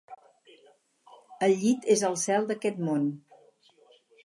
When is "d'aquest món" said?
2.53-3.07